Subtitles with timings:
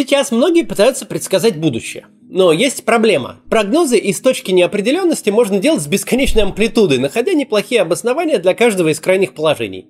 [0.00, 2.06] Сейчас многие пытаются предсказать будущее.
[2.22, 3.42] Но есть проблема.
[3.50, 8.98] Прогнозы из точки неопределенности можно делать с бесконечной амплитудой, находя неплохие обоснования для каждого из
[8.98, 9.88] крайних положений.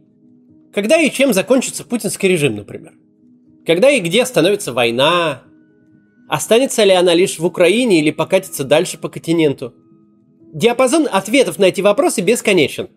[0.74, 2.94] Когда и чем закончится путинский режим, например.
[3.64, 5.44] Когда и где становится война.
[6.28, 9.74] Останется ли она лишь в Украине или покатится дальше по континенту.
[10.52, 12.88] Диапазон ответов на эти вопросы бесконечен.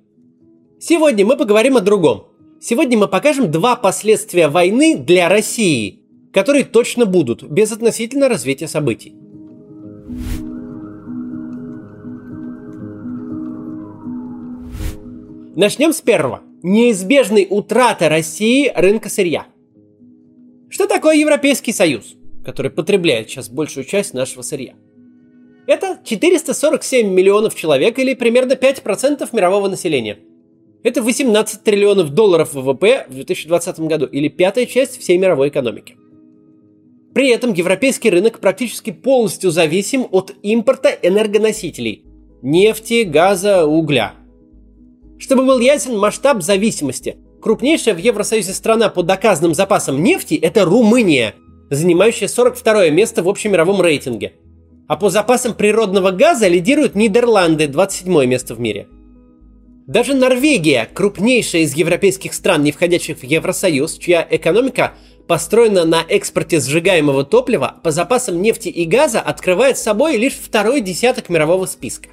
[0.80, 2.26] Сегодня мы поговорим о другом.
[2.60, 6.00] Сегодня мы покажем два последствия войны для России–
[6.34, 9.14] которые точно будут, без относительно развития событий.
[15.56, 16.42] Начнем с первого.
[16.64, 19.46] Неизбежной утраты России рынка сырья.
[20.70, 24.74] Что такое Европейский Союз, который потребляет сейчас большую часть нашего сырья?
[25.68, 30.18] Это 447 миллионов человек или примерно 5% мирового населения.
[30.82, 35.96] Это 18 триллионов долларов ВВП в 2020 году или пятая часть всей мировой экономики.
[37.14, 42.06] При этом европейский рынок практически полностью зависим от импорта энергоносителей–
[42.42, 44.14] нефти, газа, угля.
[45.20, 51.36] Чтобы был ясен масштаб зависимости, крупнейшая в Евросоюзе страна по доказанным запасам нефти– это Румыния,
[51.70, 54.34] занимающая 42 место в общемировом рейтинге.
[54.88, 58.88] А по запасам природного газа лидируют Нидерланды, 27 место в мире.
[59.86, 64.94] Даже Норвегия, крупнейшая из европейских стран, не входящих в Евросоюз, чья экономика–
[65.28, 71.30] построена на экспорте сжигаемого топлива, по запасам нефти и газа открывает собой лишь второй десяток
[71.30, 72.10] мирового списка.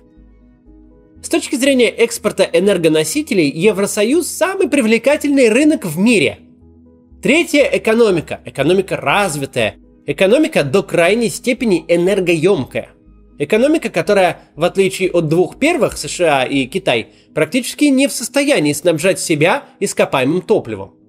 [1.22, 6.38] С точки зрения экспорта энергоносителей, Евросоюз самый привлекательный рынок в мире.
[7.22, 12.91] Третья экономика, экономика развитая, экономика до крайней степени энергоемкая.
[13.38, 19.20] Экономика, которая, в отличие от двух первых, США и Китай, практически не в состоянии снабжать
[19.20, 21.00] себя ископаемым топливом.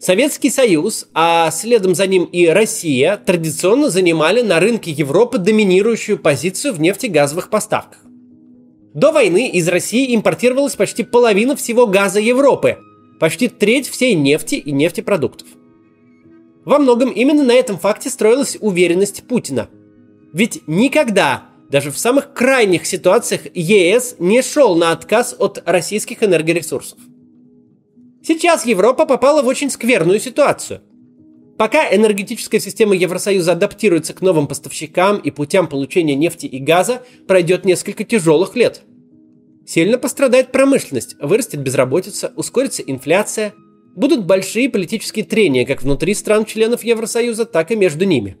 [0.00, 6.74] Советский Союз, а следом за ним и Россия, традиционно занимали на рынке Европы доминирующую позицию
[6.74, 7.98] в нефтегазовых поставках.
[8.94, 12.78] До войны из России импортировалась почти половина всего газа Европы,
[13.18, 15.48] почти треть всей нефти и нефтепродуктов.
[16.64, 19.68] Во многом именно на этом факте строилась уверенность Путина.
[20.32, 26.98] Ведь никогда, даже в самых крайних ситуациях, ЕС не шел на отказ от российских энергоресурсов.
[28.28, 30.82] Сейчас Европа попала в очень скверную ситуацию.
[31.56, 37.64] Пока энергетическая система Евросоюза адаптируется к новым поставщикам и путям получения нефти и газа, пройдет
[37.64, 38.82] несколько тяжелых лет.
[39.66, 43.54] Сильно пострадает промышленность, вырастет безработица, ускорится инфляция,
[43.96, 48.36] будут большие политические трения как внутри стран-членов Евросоюза, так и между ними.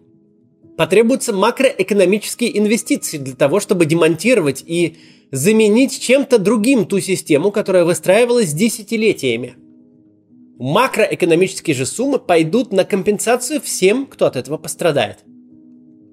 [0.76, 4.98] Потребуются макроэкономические инвестиции для того, чтобы демонтировать и
[5.30, 9.56] заменить чем-то другим ту систему, которая выстраивалась десятилетиями–
[10.58, 15.18] макроэкономические же суммы пойдут на компенсацию всем, кто от этого пострадает.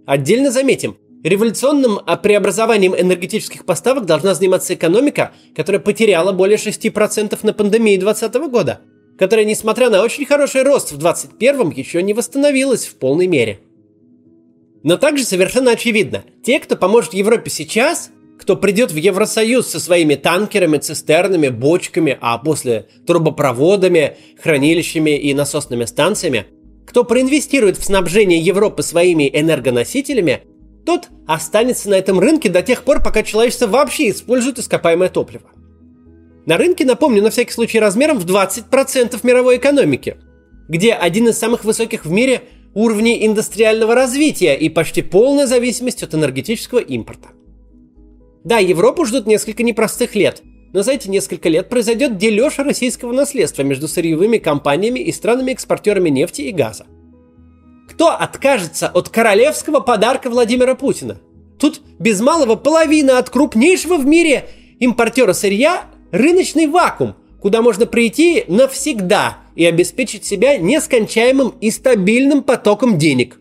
[0.05, 7.97] Отдельно заметим, революционным преобразованием энергетических поставок должна заниматься экономика, которая потеряла более 6% на пандемии
[7.97, 8.81] 2020 года,
[9.17, 13.59] которая, несмотря на очень хороший рост в 2021, еще не восстановилась в полной мере.
[14.83, 18.11] Но также совершенно очевидно, те, кто поможет Европе сейчас,
[18.45, 25.85] кто придет в Евросоюз со своими танкерами, цистернами, бочками, а после трубопроводами, хранилищами и насосными
[25.85, 26.45] станциями,
[26.85, 30.43] кто проинвестирует в снабжение Европы своими энергоносителями,
[30.85, 35.49] тот останется на этом рынке до тех пор, пока человечество вообще использует ископаемое топливо.
[36.45, 40.17] На рынке, напомню, на всякий случай размером в 20% мировой экономики,
[40.69, 42.43] где один из самых высоких в мире
[42.75, 47.29] уровней индустриального развития и почти полная зависимость от энергетического импорта.
[48.45, 53.63] Да, Европу ждут несколько непростых лет, но за эти несколько лет произойдет дележ российского наследства
[53.63, 56.85] между сырьевыми компаниями и странами-экспортерами нефти и газа.
[57.89, 61.17] Кто откажется от королевского подарка Владимира Путина?
[61.59, 64.47] Тут без малого половина от крупнейшего в мире
[64.79, 72.99] импортера сырья рыночный вакуум, куда можно прийти навсегда и обеспечить себя нескончаемым и стабильным потоком
[72.99, 73.39] денег.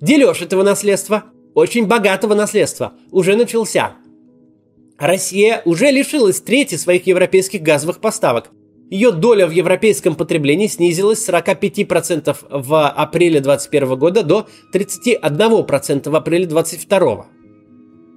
[0.00, 1.26] Дележ этого наследства–
[1.58, 3.92] очень богатого наследства уже начался.
[4.98, 8.50] Россия уже лишилась трети своих европейских газовых поставок.
[8.90, 16.16] Ее доля в европейском потреблении снизилась с 45% в апреле 2021 года до 31% в
[16.16, 17.26] апреле 2022.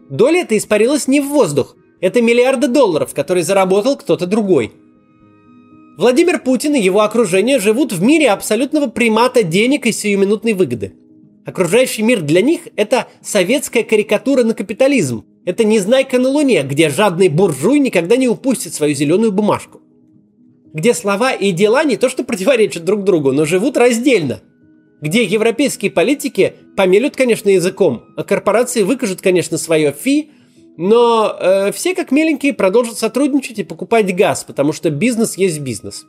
[0.10, 1.76] Доля эта испарилась не в воздух.
[2.00, 4.72] Это миллиарды долларов, которые заработал кто-то другой.
[5.98, 10.96] Владимир Путин и его окружение живут в мире абсолютного примата денег и сиюминутной выгоды.
[11.46, 15.26] Окружающий мир для них– это советская карикатура на капитализм.
[15.46, 19.82] Это незнайка на Луне, где жадный буржуй никогда не упустит свою зеленую бумажку.
[20.74, 24.42] Где слова и дела не то что противоречат друг другу, но живут раздельно.
[25.02, 30.30] где европейские политики помелют, конечно, языком, а корпорации выкажут, конечно, свое фи,
[30.78, 36.06] но э, все как миленькие продолжат сотрудничать и покупать газ, потому что бизнес есть бизнес.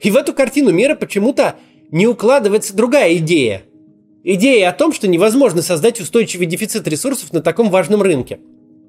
[0.00, 1.56] И в эту картину мира почему-то
[1.90, 3.64] не укладывается другая идея.
[4.22, 8.38] Идея о том, что невозможно создать устойчивый дефицит ресурсов на таком важном рынке.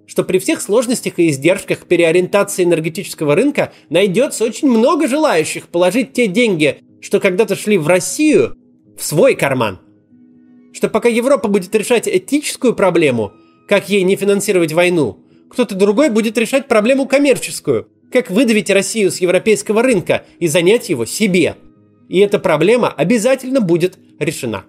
[0.06, 6.28] Что при всех сложностях и издержках переориентации энергетического рынка найдется очень много желающих положить те
[6.28, 8.58] деньги, что когда-то шли в Россию,
[8.98, 9.80] в свой карман.
[10.74, 13.32] Что пока Европа будет решать этическую проблему,
[13.70, 15.20] как ей не финансировать войну,
[15.50, 21.06] кто-то другой будет решать проблему коммерческую, как выдавить Россию с европейского рынка и занять его
[21.06, 21.56] себе.
[22.10, 24.66] И эта проблема обязательно будет решена.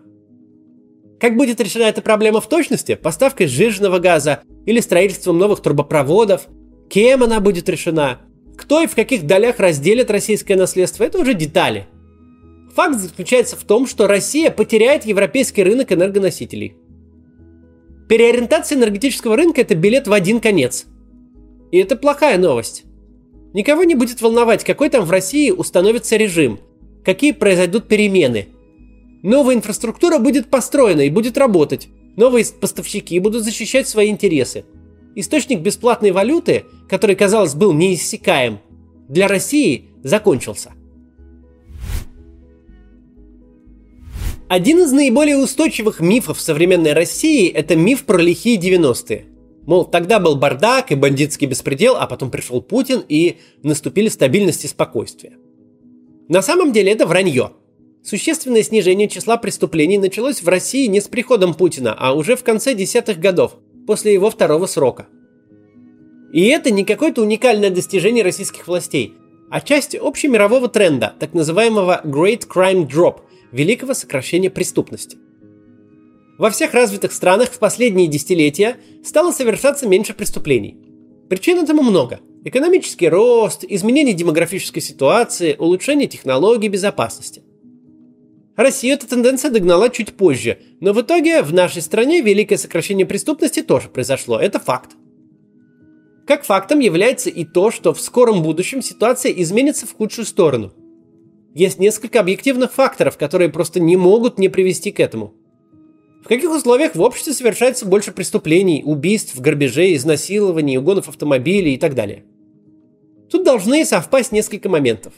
[1.23, 2.97] Как будет решена эта проблема в точности?
[2.97, 6.49] Поставкой сжиженного газа или строительством новых трубопроводов?
[6.91, 8.23] Кем она будет решена?
[8.57, 11.05] Кто и в каких долях разделит российское наследство?
[11.05, 11.87] Это уже детали.
[12.75, 16.75] Факт заключается в том, что Россия потеряет европейский рынок энергоносителей.
[18.09, 20.87] Переориентация энергетического рынка– это билет в один конец.
[21.71, 22.83] И это плохая новость.
[23.55, 26.59] Никого не будет волновать, какой там в России установится режим,
[27.05, 28.49] какие произойдут перемены.
[29.23, 31.89] Новая инфраструктура будет построена и будет работать.
[32.17, 34.65] Новые поставщики будут защищать свои интересы.
[35.15, 38.61] Источник бесплатной валюты, который, казалось, был неиссякаем,
[39.09, 40.73] для России закончился.
[44.49, 49.27] Один из наиболее устойчивых мифов современной России– это миф про лихие 90-е.
[49.67, 54.69] Мол, тогда был бардак и бандитский беспредел, а потом пришел Путин и наступили стабильность и
[54.69, 55.39] спокойствие.
[56.29, 57.53] На самом деле это вранье.
[58.05, 62.75] Существенное снижение числа преступлений началось в России не с приходом Путина, а уже в конце
[62.75, 63.55] десятых годов,
[63.87, 65.07] после его второго срока.
[66.33, 69.15] И это не какое-то уникальное достижение российских властей,
[69.51, 73.21] а часть общемирового тренда, так называемого Great Crime Drop–
[73.53, 75.19] великого сокращения преступности.
[76.39, 80.77] Во всех развитых странах в последние десятилетия стало совершаться меньше преступлений.
[81.29, 82.21] Причин этому много.
[82.45, 87.43] Экономический рост, изменение демографической ситуации, улучшение технологий безопасности.
[88.57, 93.63] Россию эта тенденция догнала чуть позже, но в итоге в нашей стране великое сокращение преступности
[93.63, 94.91] тоже произошло, это факт.
[96.27, 100.73] Как фактом является и то, что в скором будущем ситуация изменится в худшую сторону–
[101.55, 105.35] есть несколько объективных факторов, которые просто не могут не привести к этому.
[106.25, 111.95] В каких условиях в обществе совершается больше преступлений, убийств, грабежей, изнасилований, угонов автомобилей и так
[111.95, 112.25] далее?
[113.31, 115.13] Тут должны совпасть несколько моментов.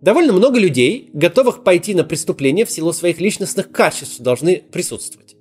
[0.00, 5.36] Довольно много людей, готовых пойти на преступление в силу своих личностных качеств, должны присутствовать.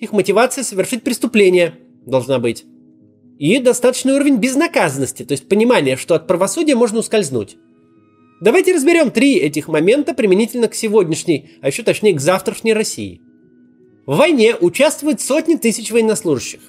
[0.00, 1.74] Их мотивация совершить преступление
[2.04, 2.64] должна быть.
[3.38, 7.56] И достаточный уровень безнаказанности, то есть понимание, что от правосудия можно ускользнуть.
[8.40, 13.20] Давайте разберем три этих момента применительно к сегодняшней, а еще точнее к завтрашней России.
[14.04, 16.60] В войне участвуют сотни тысяч военнослужащих.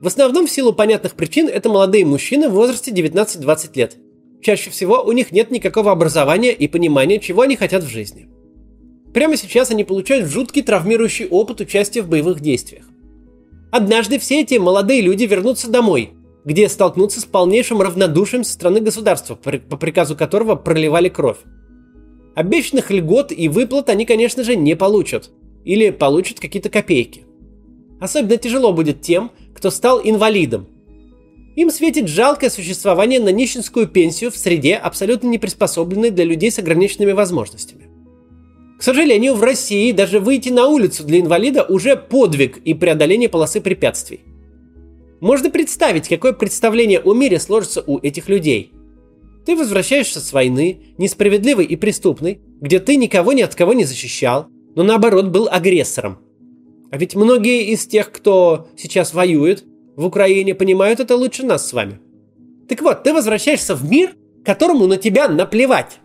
[0.00, 3.96] В основном в силу понятных причин это молодые мужчины в возрасте 19-20 лет.
[4.42, 8.28] Чаще всего у них нет никакого образования и понимания, чего они хотят в жизни.
[9.14, 12.84] Прямо сейчас они получают жуткий травмирующий опыт участия в боевых действиях.
[13.70, 16.10] Однажды все эти молодые люди вернутся домой,
[16.44, 21.38] где столкнутся с полнейшим равнодушием со стороны государства, по приказу которого проливали кровь.
[22.34, 25.30] Обещанных льгот и выплат они, конечно же, не получат.
[25.64, 27.24] Или получат какие-то копейки.
[28.00, 30.66] Особенно тяжело будет тем, кто стал инвалидом.
[31.54, 36.58] Им светит жалкое существование на нищенскую пенсию в среде, абсолютно не приспособленной для людей с
[36.58, 37.88] ограниченными возможностями.
[38.78, 43.60] К сожалению, в России даже выйти на улицу для инвалида уже подвиг и преодоление полосы
[43.60, 44.20] препятствий.
[45.20, 48.72] Можно представить, какое представление о мире сложится у этих людей.
[49.46, 54.46] Ты возвращаешься с войны, несправедливой и преступной, где ты никого ни от кого не защищал,
[54.74, 56.18] но наоборот был агрессором.
[56.90, 59.64] А ведь многие из тех, кто сейчас воюет
[59.96, 62.00] в Украине, понимают это лучше нас с вами.
[62.68, 65.98] Так вот, ты возвращаешься в мир, которому на тебя наплевать.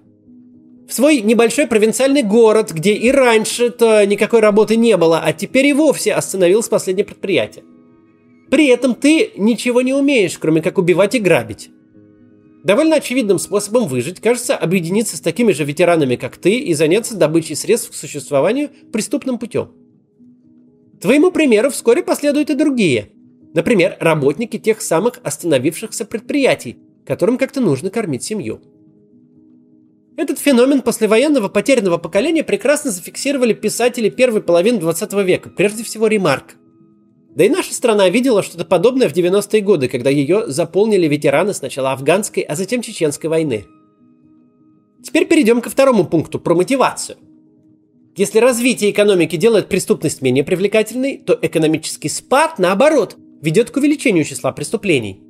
[0.88, 5.74] В свой небольшой провинциальный город, где и раньше-то никакой работы не было, а теперь и
[5.74, 7.66] вовсе остановилось последнее предприятие.
[8.50, 11.70] При этом ты ничего не умеешь, кроме как убивать и грабить.
[12.64, 17.56] Довольно очевидным способом выжить кажется объединиться с такими же ветеранами, как ты, и заняться добычей
[17.56, 19.72] средств к существованию преступным путем.
[21.02, 23.10] Твоему примеру вскоре последуют и другие.
[23.54, 28.62] Например, работники тех самых остановившихся предприятий, которым как-то нужно кормить семью.
[30.16, 36.56] Этот феномен послевоенного потерянного поколения прекрасно зафиксировали писатели первой половины 20 века, прежде всего Ремарк–
[37.38, 41.92] да и наша страна видела что-то подобное в 90-е годы, когда ее заполнили ветераны сначала
[41.92, 43.66] афганской, а затем чеченской войны.
[45.04, 47.20] Теперь перейдем ко второму пункту, про мотивацию.
[48.16, 54.52] Если развитие экономики делает преступность менее привлекательной, то экономический спад, наоборот, ведет к увеличению числа
[54.52, 55.22] преступлений.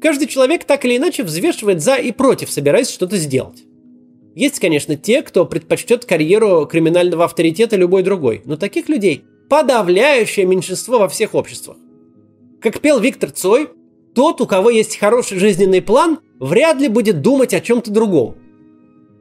[0.00, 3.64] Каждый человек так или иначе взвешивает за и против, собираясь что-то сделать.
[4.34, 10.98] Есть, конечно, те, кто предпочтет карьеру криминального авторитета любой другой, но таких людей подавляющее меньшинство
[10.98, 11.76] во всех обществах.
[12.60, 13.70] Как пел Виктор Цой,
[14.14, 18.36] тот, у кого есть хороший жизненный план, вряд ли будет думать о чем-то другом.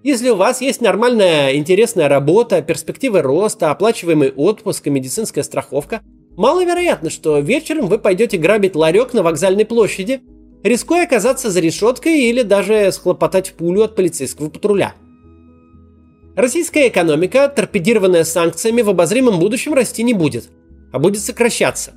[0.03, 6.01] Если у вас есть нормальная, интересная работа, перспективы роста, оплачиваемый отпуск и медицинская страховка,
[6.37, 10.21] маловероятно, что вечером вы пойдете грабить ларек на вокзальной площади,
[10.63, 14.95] рискуя оказаться за решеткой или даже схлопотать пулю от полицейского патруля.
[16.35, 20.49] Российская экономика, торпедированная санкциями, в обозримом будущем расти не будет,
[20.93, 21.93] а будет сокращаться.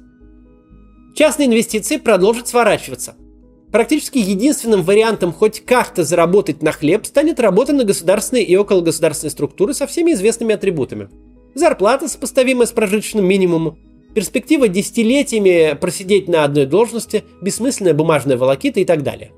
[1.15, 3.15] Частные инвестиции продолжат сворачиваться–
[3.71, 9.75] Практически единственным вариантом хоть как-то заработать на хлеб станет работа на государственные и окологосударственные структуры
[9.75, 11.09] со всеми известными атрибутами.
[11.55, 13.79] Зарплата, сопоставимая с прожиточным минимумом,
[14.15, 19.33] перспектива десятилетиями просидеть на одной должности, бессмысленная бумажная волокита и так далее.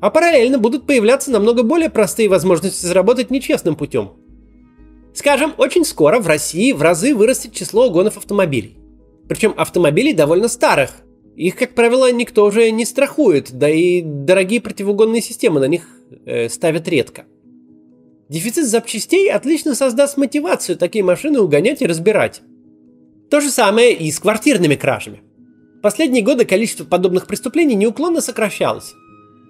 [0.00, 4.12] А параллельно будут появляться намного более простые возможности заработать нечестным путем.
[5.14, 8.76] Скажем, очень скоро в России в разы вырастет число угонов автомобилей.
[9.28, 10.90] Причем автомобилей довольно старых,
[11.38, 15.86] их, как правило, никто уже не страхует, да и дорогие противоугонные системы на них
[16.26, 17.26] э, ставят редко.
[18.28, 22.42] Дефицит запчастей отлично создаст мотивацию такие машины угонять и разбирать.
[23.30, 25.22] То же самое и с квартирными кражами.
[25.82, 28.94] Последние годы количество подобных преступлений неуклонно сокращалось.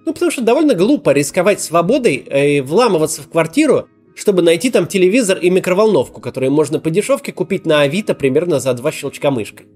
[0.05, 5.39] Ну, потому что довольно глупо рисковать свободой и вламываться в квартиру, чтобы найти там телевизор
[5.39, 9.67] и микроволновку, которые можно по дешевке купить на Авито примерно за два щелчка мышкой.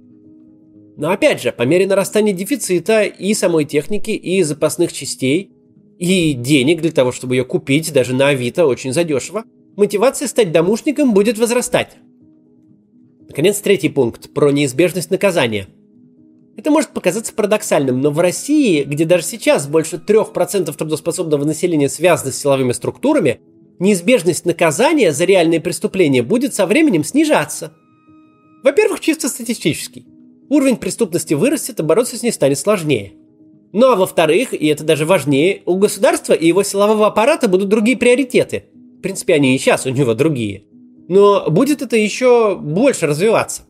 [0.96, 5.50] Но опять же, по мере нарастания дефицита и самой техники, и запасных частей,
[5.98, 9.44] и денег для того, чтобы ее купить даже на Авито очень задешево,
[9.76, 11.96] мотивация стать домушником будет возрастать.
[13.28, 15.68] Наконец, третий пункт про неизбежность наказания.
[16.56, 22.30] Это может показаться парадоксальным, но в России, где даже сейчас больше 3% трудоспособного населения связано
[22.30, 23.40] с силовыми структурами,
[23.78, 27.72] неизбежность наказания за реальные преступления будет со временем снижаться.
[28.62, 30.04] Во-первых, чисто статистически
[30.52, 33.14] уровень преступности вырастет, и бороться с ней станет сложнее.
[33.72, 37.96] Ну а во-вторых, и это даже важнее, у государства и его силового аппарата будут другие
[37.96, 38.64] приоритеты.
[38.98, 40.64] В принципе, они и сейчас у него другие.
[41.12, 43.64] Но будет это еще больше развиваться.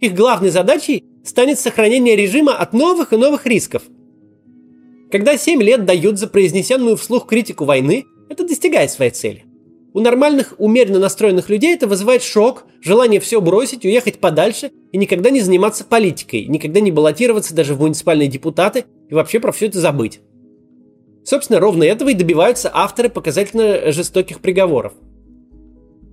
[0.00, 3.84] Их главной задачей станет сохранение режима от новых и новых рисков.
[5.10, 9.46] Когда 7 лет дают за произнесенную вслух критику войны, это достигает своей цели.
[9.94, 15.30] У нормальных, умеренно настроенных людей это вызывает шок, желание все бросить, уехать подальше и никогда
[15.30, 19.80] не заниматься политикой, никогда не баллотироваться даже в муниципальные депутаты и вообще про все это
[19.80, 20.20] забыть.
[21.24, 24.92] Собственно, ровно этого и добиваются авторы показательно жестоких приговоров.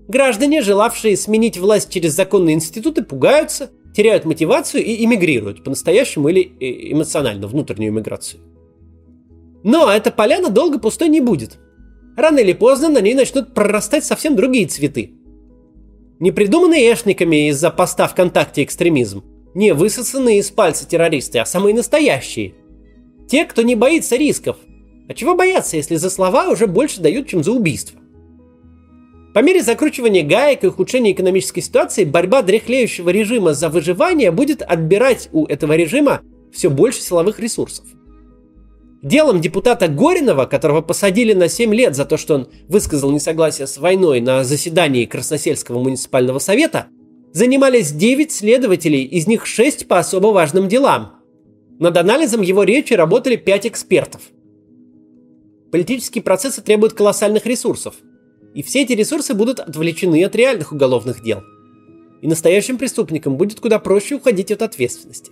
[0.10, 6.92] Граждане, желавшие сменить власть через законные институты, пугаются, теряют мотивацию и эмигрируют, по-настоящему или э,
[6.92, 8.42] эмоционально, внутреннюю эмиграцию.
[9.64, 11.58] Но эта поляна долго пустой не будет–
[12.20, 15.12] рано или поздно на ней начнут прорастать совсем другие цветы.
[16.20, 19.24] Не придуманные эшниками из-за поста ВКонтакте экстремизм,
[19.54, 22.56] не высосанные из пальца террористы, а самые настоящие.
[23.30, 24.58] Те, кто не боится рисков.
[25.08, 27.99] А чего бояться, если за слова уже больше дают, чем за убийство?
[29.34, 35.30] По мере закручивания гаек и ухудшения экономической ситуации, борьба дряхлеющего режима за выживание будет отбирать
[35.32, 36.22] у этого режима
[36.52, 37.86] все больше силовых ресурсов.
[39.04, 43.78] Делом депутата Горинова, которого посадили на 7 лет за то, что он высказал несогласие с
[43.78, 46.88] войной на заседании Красносельского муниципального совета,
[47.32, 51.14] занимались 9 следователей, из них 6 по особо важным делам.
[51.80, 54.22] Над анализом его речи работали 5 экспертов.
[55.72, 57.96] Политические процессы требуют колоссальных ресурсов.
[58.54, 61.44] И все эти ресурсы будут отвлечены от реальных уголовных дел.
[62.22, 65.32] И настоящим преступникам будет куда проще уходить от ответственности.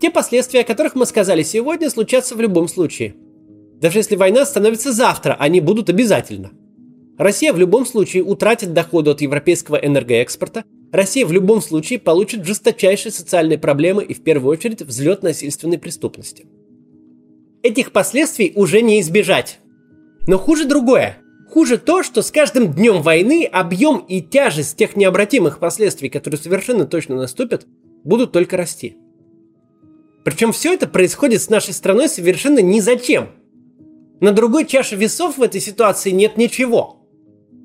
[0.00, 3.14] Те последствия, о которых мы сказали сегодня, случатся в любом случае.
[3.80, 6.50] Даже если война становится завтра, они будут обязательно.
[7.16, 13.12] Россия в любом случае утратит доходы от европейского энергоэкспорта, Россия в любом случае получит жесточайшие
[13.12, 16.46] социальные проблемы и в первую очередь взлет насильственной преступности.
[17.62, 19.58] Этих последствий уже не избежать.
[20.26, 21.18] Но хуже другое.
[21.50, 26.84] Хуже то, что с каждым днем войны объем и тяжесть тех необратимых последствий, которые совершенно
[26.84, 27.66] точно наступят,
[28.04, 28.96] будут только расти.
[30.24, 33.30] Причем все это происходит с нашей страной совершенно ни зачем.
[34.20, 36.96] На другой чаше весов в этой ситуации нет ничего.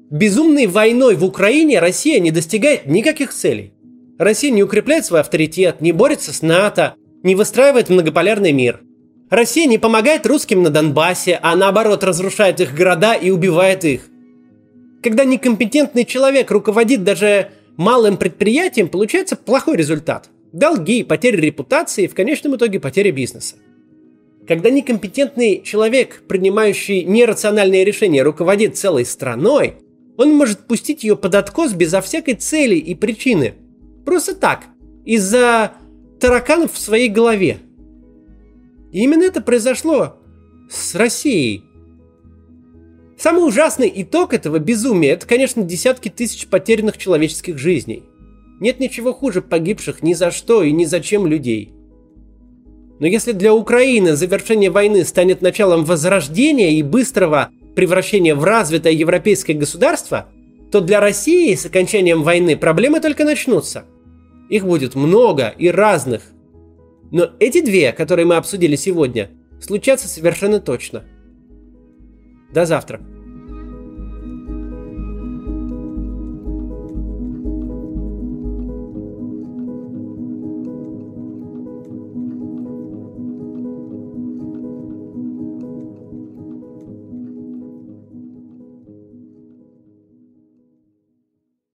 [0.10, 3.74] Безумной войной в Украине Россия не достигает никаких целей.
[4.18, 8.82] Россия не укрепляет свой авторитет, не борется с НАТО, не выстраивает многополярный мир.
[9.30, 14.02] Россия не помогает русским на Донбассе, а наоборот разрушает их города и убивает их.
[15.02, 20.30] Когда некомпетентный человек руководит даже малым предприятием, получается плохой результат.
[20.52, 23.56] Долги, потеря репутации и в конечном итоге потеря бизнеса.
[24.48, 29.76] Когда некомпетентный человек, принимающий нерациональные решения, руководит целой страной,
[30.18, 33.56] он может пустить ее под откос безо всякой цели и причины.
[34.06, 34.66] Просто так,
[35.06, 35.74] из-за
[36.20, 37.58] тараканов в своей голове.
[38.94, 40.16] И именно это произошло
[40.70, 41.66] с Россией.
[43.18, 48.04] Самый ужасный итог этого безумия– это, конечно, десятки тысяч потерянных человеческих жизней.
[48.60, 51.74] Нет ничего хуже погибших ни за что и ни зачем людей.
[53.00, 59.56] Но если для Украины завершение войны станет началом возрождения и быстрого превращения в развитое европейское
[59.56, 60.30] государство,
[60.72, 63.86] то для России с окончанием войны проблемы только начнутся.
[64.50, 66.22] Их будет много и разных.
[67.14, 69.30] Но эти две, которые мы обсудили сегодня,
[69.62, 71.04] случатся совершенно точно.
[72.52, 73.02] До завтра.